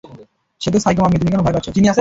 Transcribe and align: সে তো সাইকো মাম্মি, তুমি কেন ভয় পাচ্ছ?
সে 0.61 0.69
তো 0.73 0.77
সাইকো 0.79 0.99
মাম্মি, 1.03 1.17
তুমি 1.19 1.31
কেন 1.31 1.41
ভয় 1.45 1.53
পাচ্ছ? 1.53 1.67